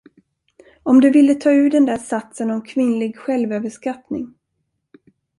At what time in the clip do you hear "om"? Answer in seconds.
0.83-1.01, 2.51-2.61